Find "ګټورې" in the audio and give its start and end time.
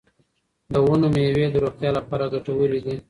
2.33-2.79